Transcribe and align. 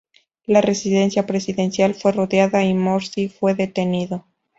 La 0.47 0.61
residencia 0.61 1.27
presidencial 1.27 1.93
fue 1.93 2.11
rodeada 2.11 2.63
y 2.63 2.73
Morsi 2.73 3.29
fue 3.29 3.53
detenido. 3.53 4.25